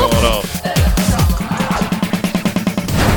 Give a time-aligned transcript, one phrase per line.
[0.00, 0.42] going on?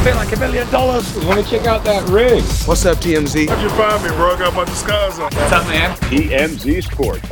[0.03, 1.15] Feel like a million dollars.
[1.25, 2.43] Want to check out that rig?
[2.67, 3.47] What's up, TMZ?
[3.47, 4.33] How'd you find me, bro?
[4.33, 5.31] I got a bunch of on.
[5.31, 5.95] What's up, man?
[5.97, 7.29] TMZ Sports.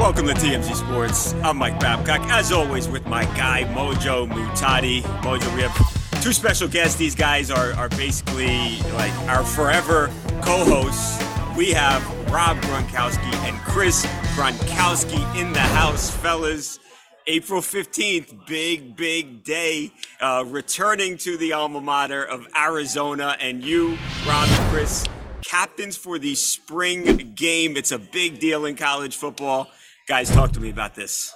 [0.00, 1.34] Welcome to TMZ Sports.
[1.44, 5.02] I'm Mike Babcock, as always, with my guy Mojo Muhtadi.
[5.22, 6.96] Mojo, we have two special guests.
[6.96, 10.10] These guys are, are basically like our forever
[10.42, 11.22] co-hosts.
[11.56, 16.80] We have Rob Gronkowski and Chris Gronkowski in the house, fellas.
[17.28, 19.90] April 15th, big, big day.
[20.20, 25.04] Uh, returning to the alma mater of Arizona, and you, Rob and Chris,
[25.44, 27.76] captains for the spring game.
[27.76, 29.68] It's a big deal in college football.
[30.06, 31.34] Guys, talk to me about this.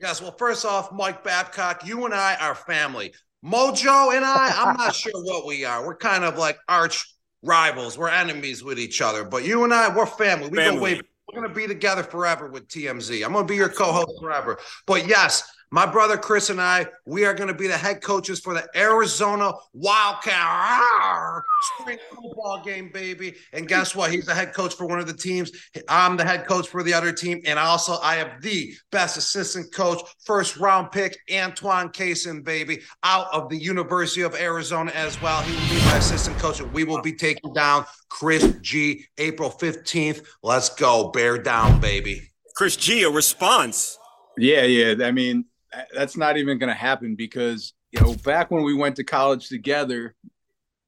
[0.00, 3.14] Yes, well, first off, Mike Babcock, you and I are family.
[3.42, 5.86] Mojo and I, I'm not sure what we are.
[5.86, 7.06] We're kind of like arch
[7.42, 7.96] rivals.
[7.96, 9.24] We're enemies with each other.
[9.24, 10.50] But you and I, we're family.
[10.50, 10.76] We Family.
[10.76, 11.00] go way.
[11.26, 13.24] We're gonna be together forever with TMZ.
[13.24, 14.58] I'm gonna be your co-host forever.
[14.86, 18.54] But yes, my brother Chris and I, we are gonna be the head coaches for
[18.54, 21.42] the Arizona Wildcat
[21.74, 23.34] spring football game, baby.
[23.52, 24.10] And guess what?
[24.10, 25.50] He's the head coach for one of the teams.
[25.88, 27.40] I'm the head coach for the other team.
[27.46, 33.26] And also, I have the best assistant coach, first round pick, Antoine Cason, baby, out
[33.32, 35.42] of the University of Arizona as well.
[35.42, 39.50] He will be my assistant coach, and we will be taking down Chris G April
[39.50, 40.24] 15th.
[40.42, 41.10] Let's go.
[41.10, 42.30] Bear down, baby.
[42.54, 43.98] Chris G, a response.
[44.38, 45.06] Yeah, yeah.
[45.06, 45.46] I mean,
[45.94, 49.48] that's not even going to happen because, you know, back when we went to college
[49.48, 50.14] together,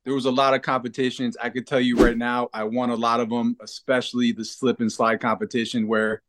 [0.05, 1.37] there was a lot of competitions.
[1.41, 4.81] I could tell you right now, I won a lot of them, especially the slip
[4.81, 6.23] and slide competition where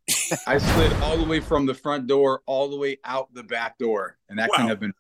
[0.46, 3.78] I slid all the way from the front door all the way out the back
[3.78, 4.18] door.
[4.28, 4.56] And that Wow.
[4.56, 4.94] couldn't have been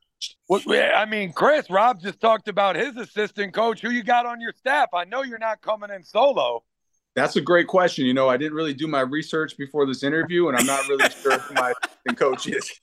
[0.47, 3.81] Well, I mean, Chris, Rob just talked about his assistant coach.
[3.81, 4.89] Who you got on your staff?
[4.93, 6.63] I know you're not coming in solo.
[7.15, 8.05] That's a great question.
[8.05, 11.09] You know, I didn't really do my research before this interview, and I'm not really
[11.09, 11.73] sure who my
[12.15, 12.79] coach is.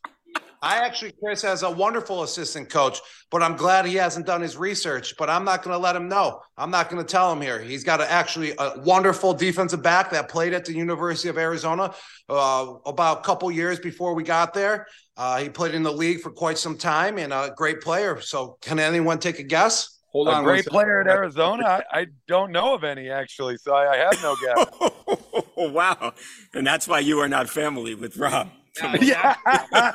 [0.66, 2.98] I actually, Chris has a wonderful assistant coach,
[3.30, 5.14] but I'm glad he hasn't done his research.
[5.16, 6.40] But I'm not going to let him know.
[6.56, 7.60] I'm not going to tell him here.
[7.60, 11.94] He's got a, actually a wonderful defensive back that played at the University of Arizona
[12.28, 14.86] uh, about a couple years before we got there.
[15.16, 18.20] Uh, he played in the league for quite some time and a great player.
[18.20, 20.00] So, can anyone take a guess?
[20.10, 21.64] Hold A on, great player at Arizona.
[21.92, 25.44] I, I don't know of any actually, so I, I have no guess.
[25.56, 26.14] wow.
[26.54, 28.50] And that's why you are not family with Rob.
[29.00, 29.36] yeah.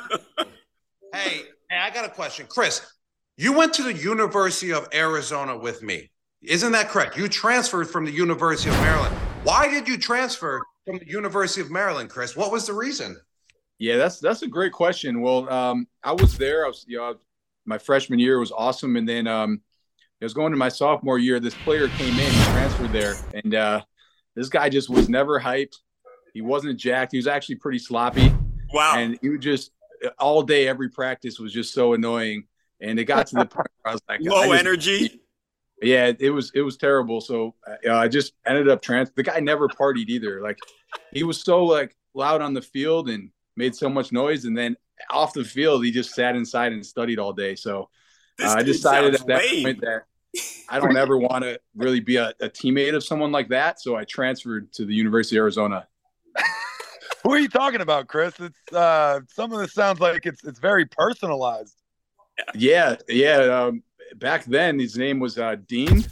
[1.13, 2.81] Hey, hey, I got a question, Chris.
[3.37, 6.09] You went to the University of Arizona with me.
[6.41, 7.17] Isn't that correct?
[7.17, 9.15] You transferred from the University of Maryland.
[9.43, 12.35] Why did you transfer from the University of Maryland, Chris?
[12.35, 13.17] What was the reason?
[13.79, 15.21] Yeah, that's that's a great question.
[15.21, 16.65] Well, um, I was there.
[16.65, 17.15] I was, you know,
[17.65, 19.61] my freshman year was awesome, and then um,
[20.21, 21.39] I was going to my sophomore year.
[21.39, 23.81] This player came in, transferred there, and uh,
[24.35, 25.77] this guy just was never hyped.
[26.33, 27.11] He wasn't jacked.
[27.11, 28.33] He was actually pretty sloppy,
[28.71, 28.93] Wow.
[28.97, 29.71] and he would just
[30.19, 32.45] all day, every practice was just so annoying.
[32.79, 35.21] And it got to the point where I was like, Low just- energy.
[35.83, 37.21] Yeah, it was it was terrible.
[37.21, 39.09] So uh, I just ended up trans.
[39.15, 40.39] The guy never partied either.
[40.41, 40.59] Like
[41.11, 44.77] he was so like loud on the field and made so much noise, and then
[45.09, 47.55] off the field he just sat inside and studied all day.
[47.55, 47.89] So
[48.43, 49.63] uh, I decided at that lame.
[49.63, 50.03] point that
[50.69, 53.81] I don't ever want to really be a, a teammate of someone like that.
[53.81, 55.87] So I transferred to the University of Arizona.
[57.23, 58.33] Who are you talking about, Chris?
[58.39, 61.75] It's uh, some of this sounds like it's it's very personalized.
[62.55, 63.37] Yeah, yeah.
[63.65, 63.83] Um,
[64.15, 66.05] back then his name was uh, Dean.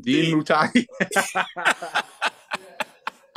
[0.00, 0.42] Dean Dean.
[0.42, 0.86] Muhtadi.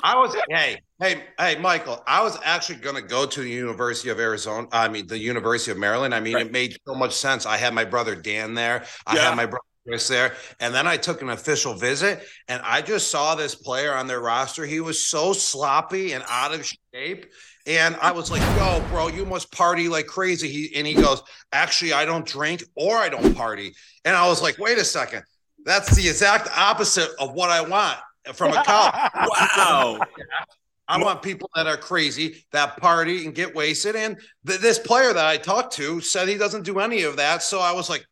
[0.03, 2.03] I was hey, hey, hey, Michael.
[2.05, 4.67] I was actually going to go to the University of Arizona.
[4.71, 6.13] I mean, the University of Maryland.
[6.13, 6.45] I mean, Right.
[6.45, 7.47] it made so much sense.
[7.47, 8.83] I had my brother Dan there.
[9.07, 9.29] I Yeah.
[9.29, 13.09] had my brother Chris there, and then I took an official visit, and I just
[13.11, 14.65] saw this player on their roster.
[14.65, 17.31] He was so sloppy and out of shape.
[17.67, 20.47] And I was like, yo, bro, you must party like crazy.
[20.47, 23.73] He and he goes, actually, I don't drink or I don't party.
[24.05, 25.23] And I was like, wait a second.
[25.65, 27.97] That's the exact opposite of what I want
[28.33, 28.93] from a college.
[29.57, 29.99] Wow.
[30.87, 33.95] I want people that are crazy, that party and get wasted.
[33.95, 37.41] And th- this player that I talked to said he doesn't do any of that.
[37.41, 38.05] So I was like,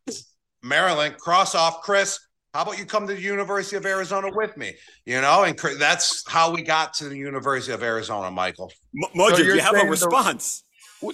[0.63, 2.19] Maryland, cross off, Chris.
[2.53, 4.73] How about you come to the University of Arizona with me?
[5.05, 8.71] You know, and Chris- that's how we got to the University of Arizona, Michael.
[8.93, 10.63] Mo- Mojo, So do you're have a saying the- response?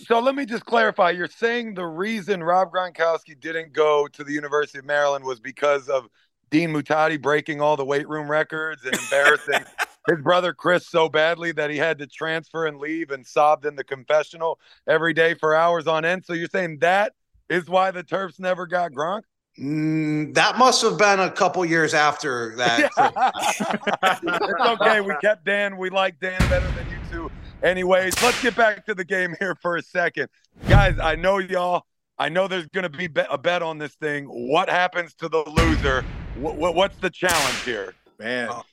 [0.05, 1.09] So let me just clarify.
[1.11, 5.89] You're saying the reason Rob Gronkowski didn't go to the University of Maryland was because
[5.89, 6.07] of
[6.51, 9.63] Dean Muhtadi breaking all the weight room records and embarrassing
[10.07, 13.75] his brother Chris so badly that he had to transfer and leave and sobbed in
[13.75, 16.23] the confessional every day for hours on end.
[16.23, 17.13] So you're saying that
[17.49, 19.21] is why the Terps never got Gronk?
[19.59, 22.91] Mm, that must have been a couple years after that.
[24.23, 25.01] it's okay.
[25.01, 25.77] We kept Dan.
[25.77, 27.31] We like Dan better than you two.
[27.61, 30.29] Anyways, let's get back to the game here for a second.
[30.69, 31.83] Guys, I know y'all.
[32.17, 34.25] I know there's going to be a bet on this thing.
[34.25, 36.03] What happens to the loser?
[36.37, 37.93] What, what's the challenge here?
[38.17, 38.49] Man.
[38.51, 38.63] Oh,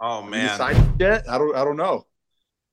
[0.00, 0.58] oh man.
[0.98, 1.28] Yet?
[1.28, 2.06] I don't I don't know.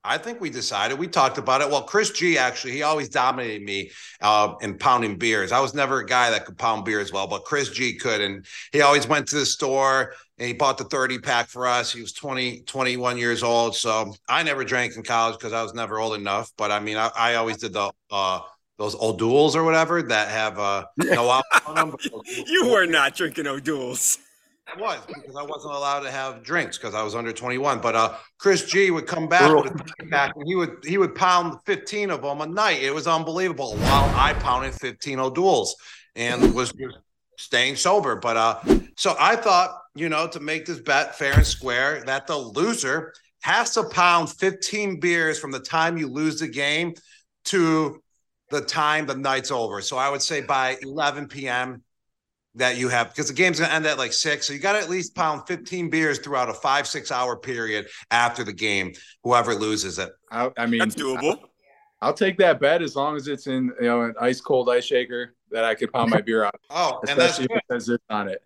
[0.06, 1.00] I think we decided.
[1.00, 1.70] We talked about it.
[1.70, 3.90] Well, Chris G actually, he always dominated me
[4.22, 5.54] uh, in pounding beers.
[5.54, 8.20] I was never a guy that could pound beers well, but Chris G could.
[8.20, 11.94] And he always went to the store and he bought the 30 pack for us.
[11.94, 13.76] He was 20, 21 years old.
[13.76, 16.52] So I never drank in college because I was never old enough.
[16.58, 18.42] But I mean, I, I always did the, uh,
[18.78, 21.98] those O'Douls or whatever that have uh, no alcohol on them.
[22.26, 24.18] you were not drinking O'Douls.
[24.68, 27.80] I was because I wasn't allowed to have drinks because I was under 21.
[27.80, 29.52] But uh, Chris G would come back
[30.10, 32.82] pack and he would he would pound 15 of them a night.
[32.82, 33.76] It was unbelievable.
[33.76, 35.76] While I pounded 15 O'Douls
[36.16, 36.98] and was just
[37.38, 38.16] staying sober.
[38.16, 38.60] But uh,
[38.98, 43.14] so I thought, you know, to make this bet fair and square, that the loser
[43.42, 46.94] has to pound 15 beers from the time you lose the game
[47.46, 48.02] to
[48.50, 49.82] the time the night's over.
[49.82, 51.84] So I would say by 11 p.m
[52.56, 54.48] that you have because the game's going to end at like six.
[54.48, 57.88] So you got to at least pound 15 beers throughout a five, six hour period
[58.12, 60.12] after the game, whoever loses it.
[60.32, 61.38] I, I mean, That's doable.
[61.38, 61.50] I'll,
[62.02, 64.86] I'll take that bet as long as it's in you know an ice cold ice
[64.86, 67.50] shaker that I could pound my beer out, Oh, and that's good.
[67.68, 68.42] because it's on it.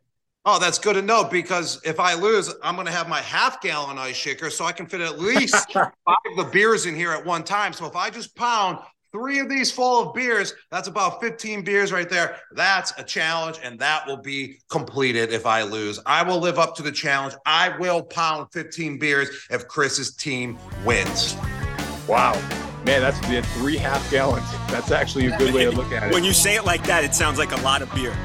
[0.49, 3.59] Oh, that's good to know because if I lose, I'm going to have my half
[3.59, 7.11] gallon ice shaker so I can fit at least five of the beers in here
[7.11, 7.73] at one time.
[7.73, 8.79] So if I just pound
[9.11, 12.37] three of these full of beers, that's about 15 beers right there.
[12.51, 15.99] That's a challenge, and that will be completed if I lose.
[16.05, 17.35] I will live up to the challenge.
[17.45, 21.35] I will pound 15 beers if Chris's team wins.
[22.07, 22.33] Wow,
[22.85, 24.49] man, that's yeah, three half gallons.
[24.69, 26.13] That's actually a good way to look at it.
[26.13, 28.15] When you say it like that, it sounds like a lot of beer.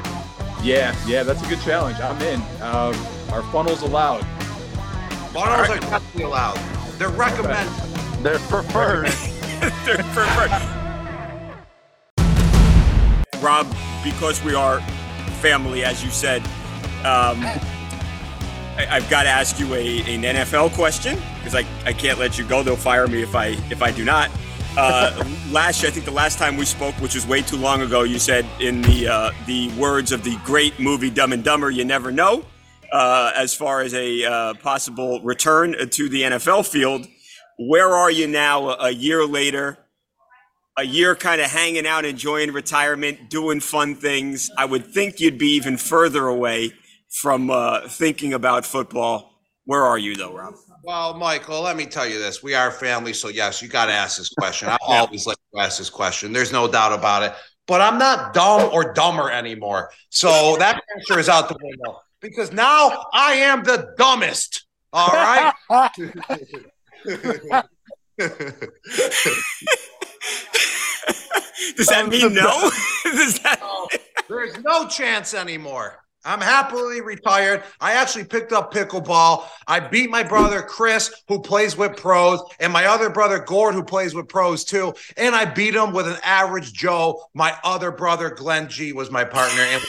[0.63, 1.99] Yeah, yeah, that's a good challenge.
[1.99, 2.41] I'm in.
[2.63, 2.95] Um,
[3.33, 4.25] our funnels allowed.
[5.33, 6.57] Bottles are definitely allowed.
[6.99, 7.73] They're recommended.
[8.23, 9.11] They're preferred.
[13.41, 13.73] Rob,
[14.03, 14.81] because we are
[15.41, 16.43] family, as you said,
[17.05, 17.45] um,
[18.77, 22.39] I, I've got to ask you a, an NFL question because I, I can't let
[22.39, 22.63] you go.
[22.63, 24.31] They'll fire me if I if I do not.
[24.77, 27.83] Uh, last year, I think the last time we spoke, which was way too long
[27.83, 31.71] ago, you said in the uh, the words of the great movie Dumb and Dumber,
[31.71, 32.45] "You never know."
[32.93, 37.07] Uh, as far as a uh, possible return to the NFL field,
[37.69, 38.71] where are you now?
[38.71, 39.79] A, a year later,
[40.77, 44.51] a year kind of hanging out, enjoying retirement, doing fun things.
[44.57, 46.73] I would think you'd be even further away
[47.11, 49.41] from uh, thinking about football.
[49.65, 50.55] Where are you, though, Rob?
[50.83, 52.43] Well, Michael, let me tell you this.
[52.43, 54.69] We are family, so yes, you got to ask this question.
[54.71, 56.33] I always like to ask this question.
[56.33, 57.35] There's no doubt about it.
[57.69, 59.91] But I'm not dumb or dumber anymore.
[60.11, 64.67] So that answer is out the window because now I am the dumbest.
[64.93, 65.53] All right.
[71.77, 72.71] Does that mean no?
[73.05, 73.61] Does that?
[74.29, 75.99] There's no chance anymore.
[76.25, 77.65] I'm happily retired.
[77.81, 79.45] I actually picked up pickleball.
[79.67, 83.83] I beat my brother Chris, who plays with pros, and my other brother Gord, who
[83.83, 84.95] plays with pros too.
[85.17, 87.25] And I beat him with an average Joe.
[87.35, 89.63] My other brother Glenn G was my partner.
[89.63, 89.83] And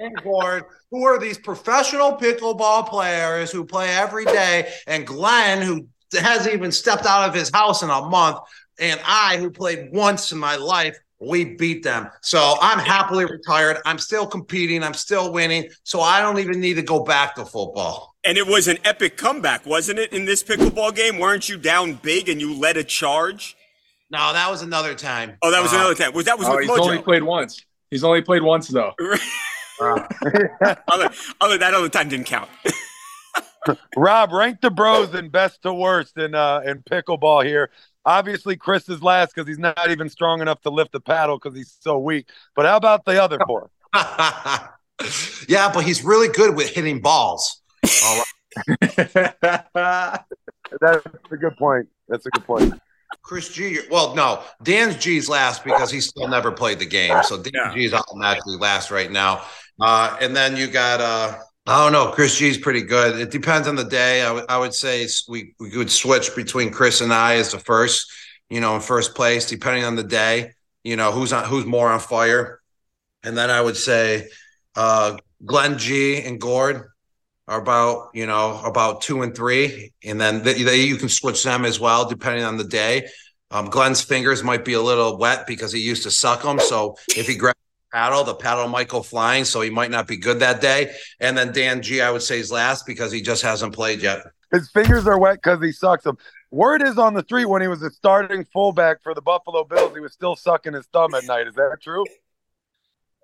[0.00, 5.88] and Gord, who are these professional pickleball players who play every day, and Glenn, who
[6.22, 8.38] hasn't even stepped out of his house in a month,
[8.78, 12.08] and I, who played once in my life, we beat them.
[12.22, 13.78] So I'm happily retired.
[13.86, 14.82] I'm still competing.
[14.82, 15.70] I'm still winning.
[15.84, 18.14] So I don't even need to go back to football.
[18.24, 20.12] And it was an epic comeback, wasn't it?
[20.12, 23.56] In this pickleball game, weren't you down big and you led a charge?
[24.10, 25.38] No, that was another time.
[25.40, 26.12] Oh, that was Uh, another time.
[26.12, 27.64] Was that was Oh, with he's only played once.
[27.90, 28.92] He's only played once though.
[29.80, 32.50] other, other that other time didn't count.
[33.96, 37.70] Rob, rank the bros in best to worst in uh in pickleball here.
[38.06, 41.56] Obviously, Chris is last because he's not even strong enough to lift the paddle because
[41.56, 42.28] he's so weak.
[42.54, 43.70] But how about the other four?
[45.48, 47.62] yeah, but he's really good with hitting balls.
[48.04, 48.24] All right.
[49.74, 51.88] That's a good point.
[52.08, 52.74] That's a good point.
[53.22, 53.78] Chris G.
[53.90, 57.22] Well, no, Dan's G's last because he still never played the game.
[57.22, 57.74] So Dan Yeah.
[57.74, 59.42] G's automatically last right now.
[59.80, 62.12] Uh, and then you got uh, I don't know.
[62.12, 63.18] Chris G's pretty good.
[63.18, 64.22] It depends on the day.
[64.22, 67.58] I would I would say we we would switch between Chris and I as the
[67.58, 68.12] first,
[68.50, 70.52] you know, in first place, depending on the day.
[70.82, 72.60] You know, who's on who's more on fire.
[73.22, 74.28] And then I would say
[74.76, 76.90] uh, Glenn G and Gord
[77.48, 81.42] are about you know about two and three, and then they, they, you can switch
[81.44, 83.08] them as well depending on the day.
[83.50, 86.96] Um, Glenn's fingers might be a little wet because he used to suck them, so
[87.16, 87.58] if he grabs
[87.94, 90.92] paddle, the paddle Michael flying, so he might not be good that day.
[91.20, 94.24] And then Dan G, I would say is last because he just hasn't played yet.
[94.50, 96.18] His fingers are wet because he sucks them.
[96.50, 99.94] Word is on the street when he was a starting fullback for the Buffalo Bills,
[99.94, 101.46] he was still sucking his thumb at night.
[101.46, 102.04] Is that true?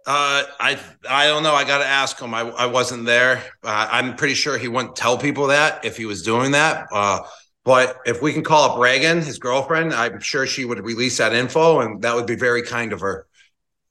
[0.07, 1.55] Uh, I I don't know.
[1.55, 2.33] I got to ask him.
[2.33, 3.43] I, I wasn't there.
[3.63, 6.87] Uh, I'm pretty sure he wouldn't tell people that if he was doing that.
[6.93, 7.21] Uh,
[7.65, 11.35] but if we can call up Reagan, his girlfriend, I'm sure she would release that
[11.35, 13.27] info, and that would be very kind of her.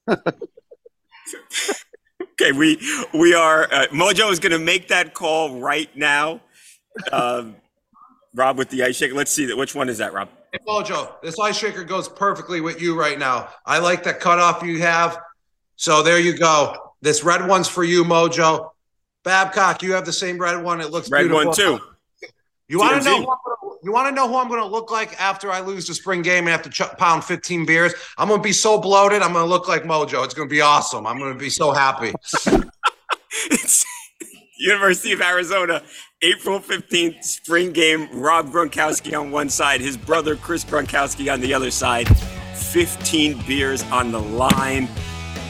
[2.21, 2.79] okay, we
[3.13, 3.63] we are.
[3.71, 6.41] Uh, Mojo is going to make that call right now.
[7.11, 7.55] Um,
[8.35, 9.13] Rob with the ice shaker.
[9.13, 9.57] Let's see that.
[9.57, 10.29] Which one is that, Rob?
[10.51, 13.49] Hey, Mojo, this ice shaker goes perfectly with you right now.
[13.65, 15.19] I like that cutoff you have.
[15.75, 16.93] So there you go.
[17.01, 18.71] This red one's for you, Mojo.
[19.23, 20.81] Babcock, you have the same red one.
[20.81, 21.45] It looks red beautiful.
[21.45, 21.79] one too.
[22.67, 23.25] You want to know?
[23.25, 25.93] Gonna, you want to know who I'm going to look like after I lose the
[25.93, 27.93] spring game and have to ch- pound 15 beers?
[28.17, 29.21] I'm going to be so bloated.
[29.21, 30.23] I'm going to look like Mojo.
[30.25, 31.07] It's going to be awesome.
[31.07, 32.13] I'm going to be so happy.
[34.57, 35.81] University of Arizona,
[36.21, 38.09] April 15th, spring game.
[38.11, 42.09] Rob Gronkowski on one side, his brother Chris Gronkowski on the other side.
[42.55, 44.89] 15 beers on the line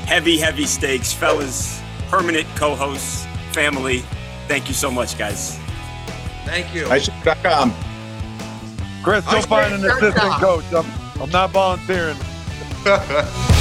[0.10, 1.14] heavy, heavy stakes.
[1.14, 4.00] Fellas, permanent co hosts, family,
[4.48, 5.58] thank you so much, guys.
[6.46, 6.86] Thank you.
[6.86, 7.89] IceShaker.com.
[9.04, 10.66] Chris, go find an assistant coach.
[10.74, 10.86] I'm,
[11.22, 12.18] I'm not volunteering.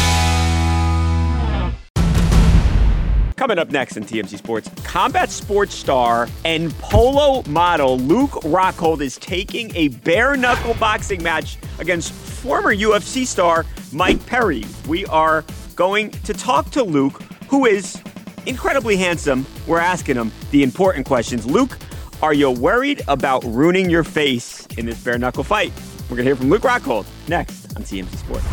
[3.37, 9.17] Coming up next in TMZ Sports, combat sports star and polo model Luke Rockhold is
[9.17, 14.65] taking a bare knuckle boxing match against former UFC star Mike Perry.
[14.89, 15.45] We are
[15.77, 18.03] going to talk to Luke, who is
[18.47, 19.47] incredibly handsome.
[19.69, 21.47] We're asking him the important questions.
[21.47, 21.79] Luke,
[22.21, 25.73] are you worried about ruining your face in this bare knuckle fight?
[26.09, 28.47] We're going to hear from Luke Rockhold next on TMZ Sports.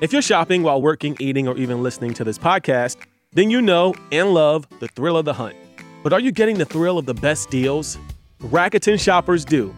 [0.00, 2.96] If you're shopping while working, eating, or even listening to this podcast,
[3.32, 5.56] then you know and love the thrill of the hunt.
[6.02, 7.96] But are you getting the thrill of the best deals?
[8.42, 9.74] Rakuten shoppers do.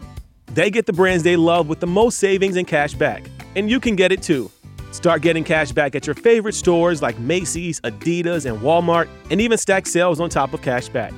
[0.47, 3.23] They get the brands they love with the most savings and cash back.
[3.55, 4.51] And you can get it too.
[4.97, 9.55] Start getting cash back at your favorite stores like Macy's, Adidas, and Walmart, and even
[9.55, 11.13] stack sales on top of cash back.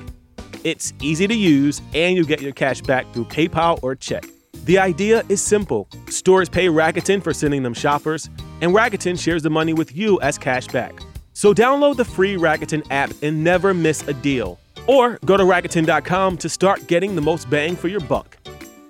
[0.64, 4.26] It's easy to use, and you get your cash back through PayPal or check.
[4.64, 8.28] The idea is simple stores pay Rakuten for sending them shoppers,
[8.60, 11.00] and Rakuten shares the money with you as cash back.
[11.32, 14.60] So download the free Rakuten app and never miss a deal.
[14.88, 18.36] Or go to Rakuten.com to start getting the most bang for your buck.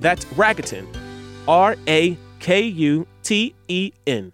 [0.00, 0.84] That's Rakuten.
[1.46, 4.32] R A K U T E N.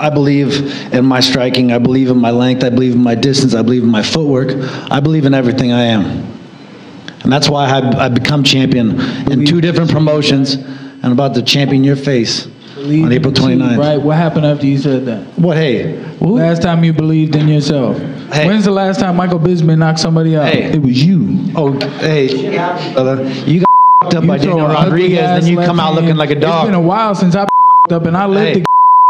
[0.00, 1.72] I believe in my striking.
[1.72, 2.64] I believe in my length.
[2.64, 3.54] I believe in my distance.
[3.54, 4.50] I believe in my footwork.
[4.90, 6.04] I believe in everything I am.
[7.22, 9.00] And that's why I, I become champion
[9.30, 13.64] in two different promotions and about to champion your face Believe on April in you,
[13.64, 13.78] 29th.
[13.78, 13.96] Right.
[14.00, 15.26] What happened after you said that?
[15.38, 15.96] What, hey?
[16.20, 17.98] who- Last time you believed in yourself.
[18.32, 18.46] Hey.
[18.46, 20.48] When's the last time Michael Bisping knocked somebody out?
[20.48, 20.72] Hey.
[20.72, 21.50] It was you.
[21.56, 22.56] Oh, hey,
[22.92, 23.24] brother.
[23.46, 23.64] You
[24.02, 26.64] got up by You Daniel Rodriguez, and then you come out looking like a dog.
[26.64, 27.48] It's been a while since I
[27.90, 28.64] up and I live Hey.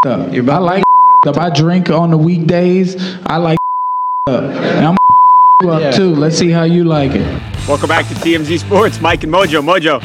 [0.05, 0.31] Up.
[0.33, 0.83] You're I like
[1.27, 1.37] up.
[1.37, 2.95] I drink on the weekdays.
[3.25, 3.57] I like
[4.29, 4.43] up.
[4.43, 4.97] And I'm
[5.61, 5.91] you up Yeah.
[5.91, 6.15] too.
[6.15, 7.41] Let's see how you like it.
[7.67, 9.01] Welcome back to TMZ Sports.
[9.01, 9.61] Mike and Mojo.
[9.61, 10.01] Mojo,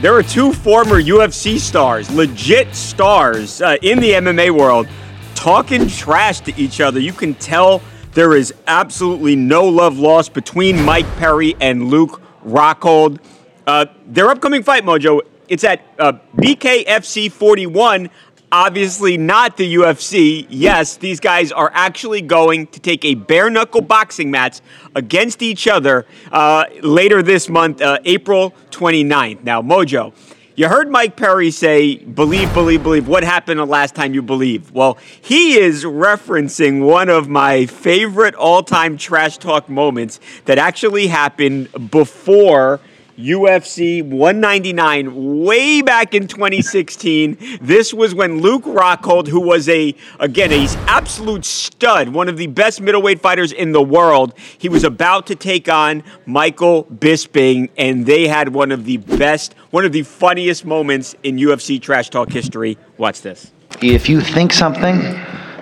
[0.00, 4.86] there are two former UFC stars, legit stars uh, in the MMA world,
[5.34, 7.00] talking trash to each other.
[7.00, 7.80] You can tell
[8.12, 13.18] there is absolutely no love lost between Mike Perry and Luke Rockhold.
[13.66, 18.10] Uh, their upcoming fight, Mojo, it's at uh, BKFC 41.
[18.52, 20.46] Obviously, not the UFC.
[20.50, 24.60] Yes, these guys are actually going to take a bare knuckle boxing match
[24.94, 29.42] against each other uh, later this month, uh, April 29th.
[29.42, 30.12] Now, Mojo,
[30.54, 33.08] you heard Mike Perry say, believe, believe, believe.
[33.08, 34.70] What happened the last time you believe?
[34.70, 41.06] Well, he is referencing one of my favorite all time trash talk moments that actually
[41.06, 42.80] happened before.
[43.22, 47.58] UFC 199 way back in 2016.
[47.60, 52.48] This was when Luke Rockhold, who was a again a absolute stud, one of the
[52.48, 58.06] best middleweight fighters in the world, he was about to take on Michael Bisping, and
[58.06, 62.30] they had one of the best, one of the funniest moments in UFC trash talk
[62.30, 62.76] history.
[62.98, 63.52] Watch this.
[63.80, 65.00] If you think something,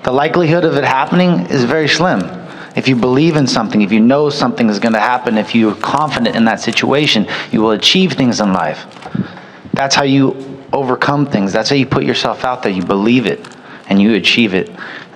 [0.02, 2.39] the likelihood of it happening is very slim.
[2.76, 5.74] If you believe in something, if you know something is going to happen, if you're
[5.74, 8.86] confident in that situation, you will achieve things in life.
[9.72, 11.52] That's how you overcome things.
[11.52, 12.72] That's how you put yourself out there.
[12.72, 13.40] You believe it
[13.88, 14.70] and you achieve it.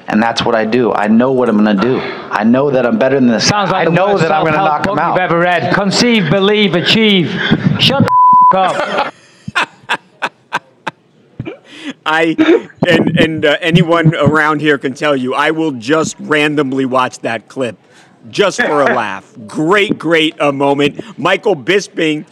[0.09, 0.93] And that's what I do.
[0.93, 1.99] I know what I'm going to do.
[1.99, 3.47] I know that I'm better than this.
[3.47, 5.39] Sounds like I the know worst that I'm going to knock him book you've ever
[5.39, 5.75] read.
[5.75, 7.31] Conceive, believe, achieve.
[7.81, 9.15] Shut the up.
[12.07, 12.37] I
[12.89, 17.49] and and uh, anyone around here can tell you, I will just randomly watch that
[17.49, 17.77] clip
[18.29, 19.35] just for a laugh.
[19.47, 21.19] Great, great uh, moment.
[21.19, 22.25] Michael Bisping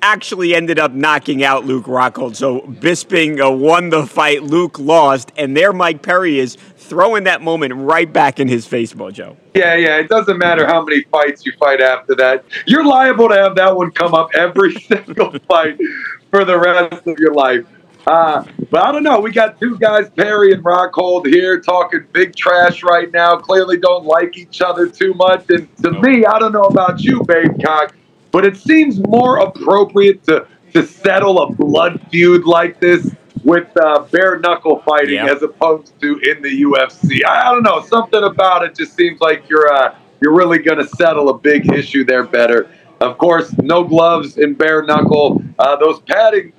[0.00, 2.36] actually ended up knocking out Luke Rockhold.
[2.36, 7.40] So Bisping uh, won the fight, Luke lost, and there Mike Perry is throwing that
[7.40, 9.36] moment right back in his face, Mojo.
[9.54, 9.96] Yeah, yeah.
[9.96, 12.44] It doesn't matter how many fights you fight after that.
[12.66, 15.78] You're liable to have that one come up every single fight
[16.30, 17.64] for the rest of your life.
[18.06, 19.20] Uh, but I don't know.
[19.20, 23.36] We got two guys, Perry and Rockhold, here talking big trash right now.
[23.36, 25.44] Clearly don't like each other too much.
[25.48, 27.94] And to me, I don't know about you, Babe Cock,
[28.30, 33.10] but it seems more appropriate to, to settle a blood feud like this
[33.42, 35.32] with uh, bare knuckle fighting Yeah.
[35.32, 37.20] as opposed to in the UFC.
[37.26, 37.82] I, I don't know.
[37.82, 41.70] Something about it just seems like you're uh, you're really going to settle a big
[41.72, 42.70] issue there better.
[43.00, 45.42] Of course, no gloves in bare knuckle.
[45.58, 46.52] Uh, those padding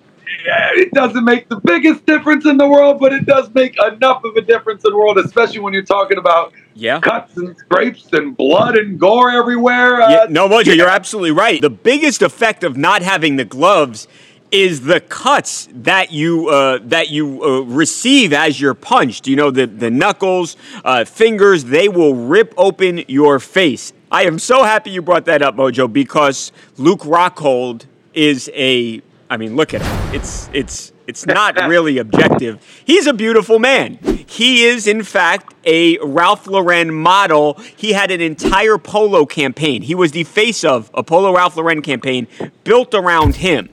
[0.45, 4.35] it doesn't make the biggest difference in the world, but it does make enough of
[4.35, 6.99] a difference in the world, especially when you're talking about Yeah.
[6.99, 10.01] cuts and scrapes and blood and gore everywhere.
[10.01, 11.61] Uh, Yeah, no, Mojo, you're absolutely right.
[11.61, 14.07] The biggest effect of not having the gloves
[14.51, 19.27] is the cuts that you uh, that you uh, receive as you're punched.
[19.27, 23.91] You know, the the knuckles, uh, fingers, they will rip open your face.
[24.11, 29.01] I am so happy you brought that up, Mojo, because Luke Rockhold is a.
[29.29, 30.15] I mean, look at him.
[30.15, 32.63] It's it's it's not really objective.
[32.85, 33.97] He's a beautiful man.
[34.27, 37.53] He is, in fact, a Ralph Lauren model.
[37.75, 39.83] He had an entire polo campaign.
[39.83, 42.27] He was the face of a polo Ralph Lauren campaign
[42.63, 43.69] built around him.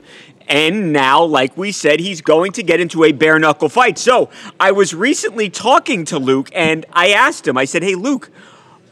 [0.48, 3.98] And now, like we said, he's going to get into a bare knuckle fight.
[3.98, 4.28] So
[4.60, 8.30] I was recently talking to Luke and I asked him, I said, Hey, Luke,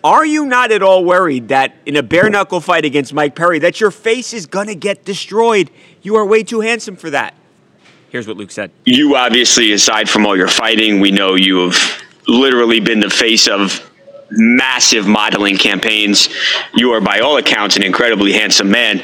[0.02, 3.59] are you not at all worried that in a bare knuckle fight against Mike Perry
[3.61, 5.71] that your face is going to get destroyed?
[6.02, 7.35] You are way too handsome for that.
[8.11, 8.71] Here's what Luke said.
[8.85, 13.47] you obviously, aside from all your fighting, we know you have literally been the face
[13.47, 13.88] of
[14.30, 16.28] massive modeling campaigns.
[16.75, 19.02] You are, by all accounts, an incredibly handsome man.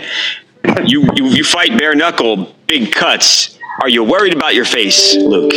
[0.85, 3.59] You you, you fight bare knuckle, big cuts.
[3.83, 5.53] Are you worried about your face, Luke?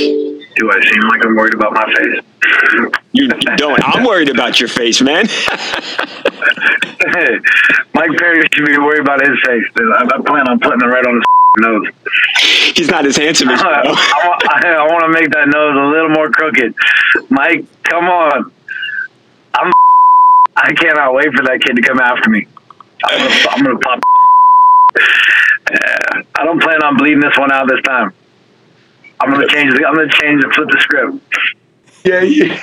[0.60, 2.22] Do I seem like I'm worried about my face?
[3.13, 3.80] You don't.
[3.82, 5.26] I'm worried about your face, man.
[5.26, 5.39] hey,
[7.93, 9.63] Mike Perry should be worried about his face.
[9.74, 9.93] Dude.
[9.93, 11.24] I, I plan on putting it right on his
[11.60, 11.88] nose.
[12.76, 13.67] He's not as handsome as you.
[13.69, 13.84] I,
[14.28, 16.76] want, I, I want to make that nose a little more crooked.
[17.30, 18.52] Mike, come on.
[19.54, 19.72] I'm.
[20.58, 22.45] I cannot wait for that kid to come after me.
[23.06, 24.02] I'm gonna, I'm gonna pop.
[26.36, 28.13] I don't plan on bleeding this one out this time.
[29.21, 29.73] I'm gonna change.
[29.75, 31.19] The, I'm gonna change and flip the script.
[32.05, 32.55] Yeah, you,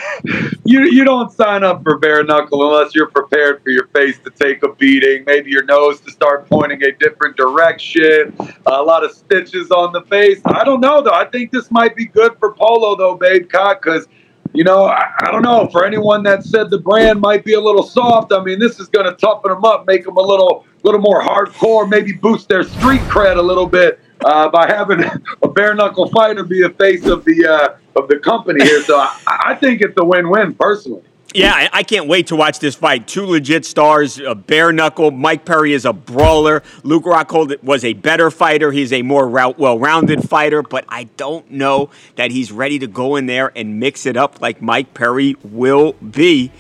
[0.65, 4.31] you you don't sign up for bare knuckle unless you're prepared for your face to
[4.31, 9.13] take a beating, maybe your nose to start pointing a different direction, a lot of
[9.13, 10.41] stitches on the face.
[10.47, 11.13] I don't know though.
[11.13, 14.07] I think this might be good for Polo though, Babe Cock, because
[14.55, 17.61] you know I, I don't know for anyone that said the brand might be a
[17.61, 18.33] little soft.
[18.33, 21.23] I mean, this is going to toughen them up, make them a little little more
[21.23, 25.05] hardcore, maybe boost their street cred a little bit uh, by having
[25.43, 28.83] a bare knuckle fighter be the face of the uh, of the company here.
[28.83, 31.03] So I, I think it's a win win personally.
[31.35, 33.07] Yeah, I, can't wait to watch this fight.
[33.07, 35.11] Two legit stars, a bare knuckle.
[35.11, 36.63] Mike Perry is a brawler.
[36.83, 38.73] Luke Rockhold was a better fighter.
[38.73, 43.17] He's a more well rounded fighter, but I don't know that he's ready to go
[43.17, 46.51] in there and mix it up like Mike Perry will be.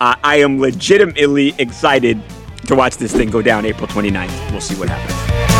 [0.00, 2.20] Uh, I am legitimately excited
[2.66, 4.50] to watch this thing go down April 29th.
[4.50, 5.55] We'll see what happens.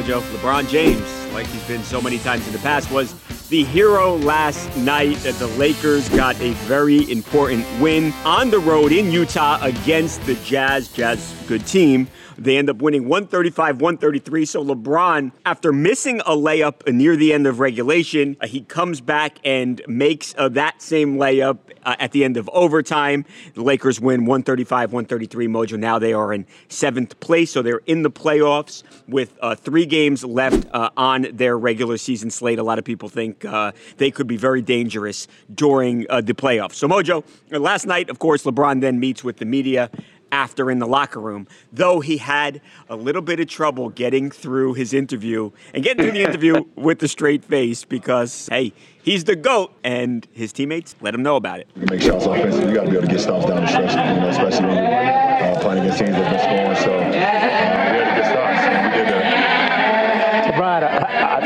[0.00, 3.14] Mojo, LeBron James, like he's been so many times in the past, was
[3.48, 5.16] the hero last night.
[5.18, 10.36] That the Lakers got a very important win on the road in Utah against the
[10.36, 10.88] Jazz.
[10.88, 12.08] Jazz, good team.
[12.40, 14.44] They end up winning 135 133.
[14.46, 19.38] So LeBron, after missing a layup near the end of regulation, uh, he comes back
[19.44, 23.26] and makes uh, that same layup uh, at the end of overtime.
[23.52, 25.48] The Lakers win 135 133.
[25.48, 27.50] Mojo, now they are in seventh place.
[27.50, 32.30] So they're in the playoffs with uh, three games left uh, on their regular season
[32.30, 32.58] slate.
[32.58, 36.74] A lot of people think uh, they could be very dangerous during the playoffs.
[36.74, 39.90] So, Mojo, last night, of course, LeBron then meets with the media
[40.32, 44.74] after in the locker room, though he had a little bit of trouble getting through
[44.74, 49.36] his interview and getting through the interview with the straight face because, hey, he's the
[49.36, 51.68] GOAT and his teammates let him know about it.
[51.76, 53.90] You make shots offensively, you got to be able to get stops down the stretch,
[53.90, 56.76] you know, especially when you're uh, playing against teams that have been scoring.
[56.84, 60.54] So uh, we had to get stops, and we did that.
[60.56, 61.40] Brian, I, I,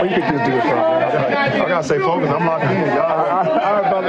[0.00, 0.78] Well, you could just do it from.
[0.78, 2.32] I gotta stay focused.
[2.32, 3.60] I'm locked in, y'all.
[3.60, 4.08] Our brother,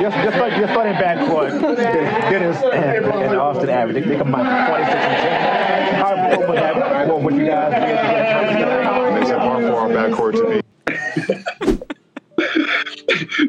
[0.00, 4.94] just, just like your starting backcourt, Dennis and, and Austin Average, they, they combine 26
[4.94, 7.08] and how important was that?
[7.08, 9.20] What, what you guys did?
[9.20, 10.60] Makes it hard for our backcourt to be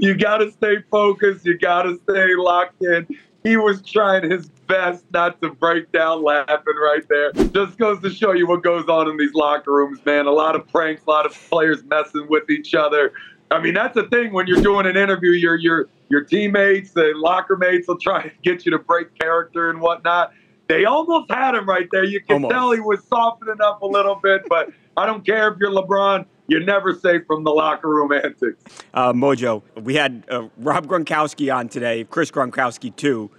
[0.02, 1.46] you got to stay focused.
[1.46, 3.08] You got to stay locked in.
[3.44, 7.32] He was trying his best not to break down laughing right there.
[7.32, 10.28] Just goes to show you what goes on in these locker rooms, man.
[10.28, 13.14] A lot of pranks, a lot of players messing with each other.
[13.52, 17.12] I mean, that's the thing when you're doing an interview, your your your teammates, the
[17.16, 20.34] locker mates will try to get you to break character and whatnot.
[20.68, 22.06] They almost had him right there.
[22.06, 22.54] You can Almost.
[22.54, 26.26] tell he was softening up a little bit, but I don't care if you're LeBron.
[26.48, 28.64] You're never safe from the locker room antics.
[28.94, 33.30] Uh, Mojo, we had uh, Rob Gronkowski on today, Chris Gronkowski too.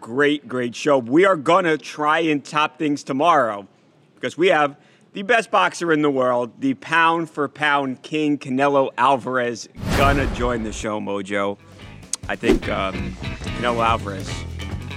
[0.00, 0.96] Great, great show.
[0.98, 3.68] We are gonna try and top things tomorrow
[4.14, 4.76] because we have
[5.12, 10.62] the best boxer in the world, the pound for pound king Canelo Alvarez, gonna join
[10.62, 11.00] the show.
[11.00, 11.58] Mojo,
[12.28, 14.30] I think um, Canelo Alvarez,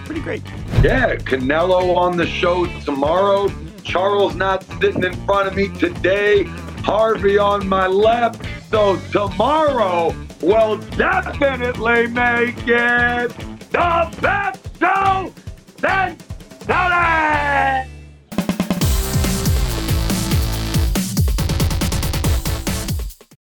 [0.06, 0.44] pretty great.
[0.82, 3.50] Yeah, Canelo on the show tomorrow.
[3.84, 6.44] Charles not sitting in front of me today.
[6.84, 8.46] Harvey on my left.
[8.70, 13.30] So tomorrow will definitely make it
[13.72, 15.34] the best show